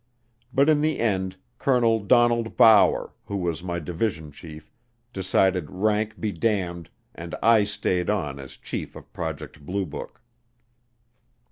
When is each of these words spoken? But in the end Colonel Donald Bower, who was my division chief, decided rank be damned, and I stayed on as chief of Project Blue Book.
But 0.51 0.67
in 0.67 0.81
the 0.81 0.97
end 0.99 1.37
Colonel 1.59 1.99
Donald 1.99 2.57
Bower, 2.57 3.13
who 3.25 3.37
was 3.37 3.61
my 3.61 3.77
division 3.77 4.31
chief, 4.31 4.71
decided 5.13 5.69
rank 5.69 6.19
be 6.19 6.31
damned, 6.31 6.89
and 7.13 7.35
I 7.43 7.65
stayed 7.65 8.09
on 8.09 8.39
as 8.39 8.57
chief 8.57 8.95
of 8.95 9.13
Project 9.13 9.63
Blue 9.63 9.85
Book. 9.85 10.23